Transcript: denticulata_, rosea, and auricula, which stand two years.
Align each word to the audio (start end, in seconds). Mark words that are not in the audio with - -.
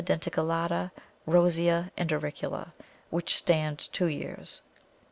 denticulata_, 0.03 0.89
rosea, 1.27 1.91
and 1.95 2.09
auricula, 2.11 2.73
which 3.11 3.35
stand 3.37 3.87
two 3.93 4.07
years. 4.07 4.63